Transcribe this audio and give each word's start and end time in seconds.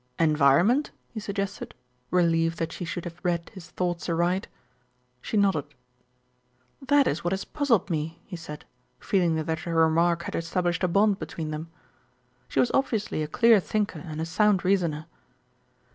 "Environment?" 0.17 0.89
he 1.13 1.19
suggested, 1.19 1.75
relieved 2.09 2.57
that 2.57 2.71
she 2.71 2.85
should 2.85 3.05
have 3.05 3.19
read 3.21 3.51
his 3.53 3.69
thoughts 3.69 4.09
aright. 4.09 4.47
She 5.21 5.37
nodded. 5.37 5.65
"That 6.81 7.05
is 7.05 7.23
what 7.23 7.33
has 7.33 7.45
puzzled 7.45 7.87
me," 7.91 8.19
he 8.25 8.35
said, 8.35 8.65
feeling 8.99 9.35
that 9.35 9.59
her 9.59 9.75
remark 9.75 10.23
had 10.23 10.33
established 10.33 10.83
a 10.83 10.87
bond 10.87 11.19
between 11.19 11.51
them. 11.51 11.69
She 12.47 12.59
was 12.59 12.71
obviously 12.73 13.21
a 13.21 13.27
clear 13.27 13.59
thinker 13.59 13.99
and 13.99 14.19
a 14.19 14.25
sound 14.25 14.65
reasoner. 14.65 15.05